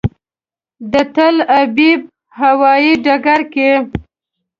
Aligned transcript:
د 0.91 0.93
تل 1.15 1.35
ابیب 1.61 2.01
هوایي 2.39 2.93
ډګر 3.05 3.41
کې. 3.53 3.71